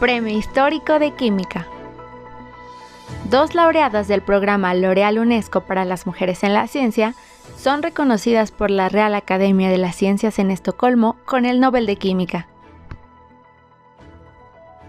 [0.00, 1.66] Premio Histórico de Química.
[3.28, 7.14] Dos laureadas del programa L'Oreal UNESCO para las Mujeres en la Ciencia
[7.58, 11.96] son reconocidas por la Real Academia de las Ciencias en Estocolmo con el Nobel de
[11.96, 12.48] Química.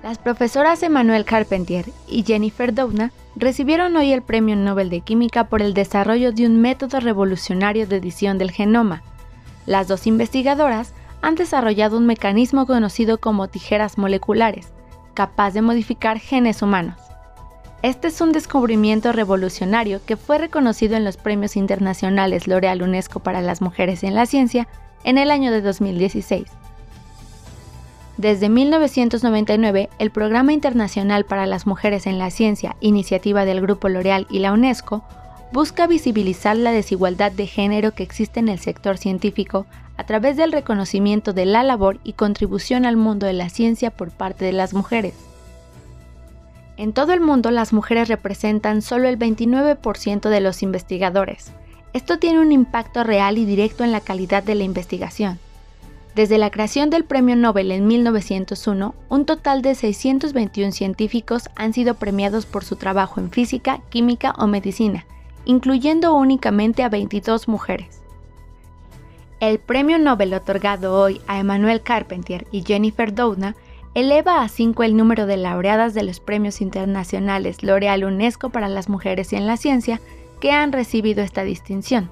[0.02, 5.62] Las profesoras Emmanuel Carpentier y Jennifer Doudna recibieron hoy el Premio Nobel de Química por
[5.62, 9.04] el desarrollo de un método revolucionario de edición del genoma.
[9.66, 14.72] Las dos investigadoras han desarrollado un mecanismo conocido como tijeras moleculares,
[15.14, 16.98] capaz de modificar genes humanos.
[17.82, 23.42] Este es un descubrimiento revolucionario que fue reconocido en los premios internacionales L'Oreal UNESCO para
[23.42, 24.68] las Mujeres en la Ciencia
[25.04, 26.46] en el año de 2016.
[28.18, 34.28] Desde 1999, el Programa Internacional para las Mujeres en la Ciencia, iniciativa del Grupo L'Oreal
[34.30, 35.04] y la UNESCO,
[35.52, 39.66] busca visibilizar la desigualdad de género que existe en el sector científico
[39.98, 44.12] a través del reconocimiento de la labor y contribución al mundo de la ciencia por
[44.12, 45.14] parte de las mujeres.
[46.78, 51.52] En todo el mundo las mujeres representan solo el 29% de los investigadores.
[51.94, 55.38] Esto tiene un impacto real y directo en la calidad de la investigación.
[56.16, 61.95] Desde la creación del Premio Nobel en 1901, un total de 621 científicos han sido
[61.95, 65.06] premiados por su trabajo en física, química o medicina,
[65.45, 68.02] incluyendo únicamente a 22 mujeres.
[69.39, 73.56] El premio Nobel otorgado hoy a Emmanuel Carpentier y Jennifer Doudna
[73.94, 78.88] eleva a 5 el número de laureadas de los premios internacionales L'Oreal UNESCO para las
[78.88, 80.00] mujeres y en la ciencia
[80.39, 82.09] que han recibido esta distinción,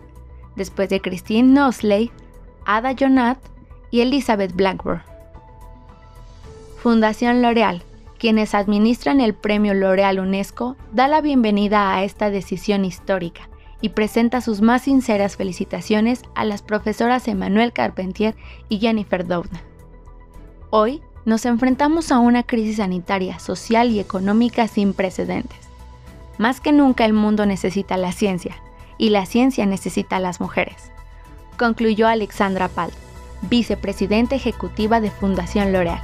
[0.56, 2.12] después de Christine Nosley,
[2.66, 3.38] Ada Jonat
[3.92, 5.02] y Elizabeth Blackburn.
[6.78, 7.84] Fundación L'Oreal,
[8.20, 13.50] quienes administran el premio L'Oreal UNESCO, da la bienvenida a esta decisión histórica
[13.82, 18.36] y presenta sus más sinceras felicitaciones a las profesoras Emmanuel Carpentier
[18.68, 19.64] y Jennifer Doudna.
[20.70, 25.60] Hoy nos enfrentamos a una crisis sanitaria, social y económica sin precedentes.
[26.38, 28.62] Más que nunca el mundo necesita la ciencia
[28.98, 30.92] y la ciencia necesita a las mujeres,
[31.58, 32.94] concluyó Alexandra Palt,
[33.44, 36.02] vicepresidenta ejecutiva de Fundación L'Oreal.